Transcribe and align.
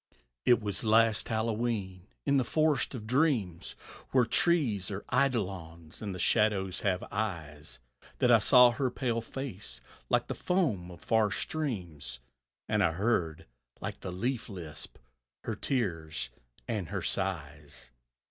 It 0.45 0.59
was 0.63 0.83
last 0.83 1.27
Hallowe'en 1.29 2.07
in 2.25 2.37
the 2.37 2.43
forest 2.43 2.95
of 2.95 3.05
dreams, 3.05 3.75
Where 4.09 4.25
trees 4.25 4.89
are 4.89 5.05
eidolons 5.13 6.01
and 6.01 6.19
shadows 6.19 6.79
have 6.79 7.03
eyes, 7.11 7.77
That 8.17 8.31
I 8.31 8.39
saw 8.39 8.71
her 8.71 8.89
pale 8.89 9.21
face 9.21 9.79
like 10.09 10.25
the 10.25 10.33
foam 10.33 10.89
of 10.89 11.01
far 11.03 11.29
streams, 11.29 12.19
And 12.67 12.81
heard, 12.81 13.45
like 13.79 13.99
the 13.99 14.11
leaf 14.11 14.49
lisp, 14.49 14.97
her 15.43 15.55
tears 15.55 16.31
and 16.67 16.87
her 16.89 17.03
sighs. 17.03 17.91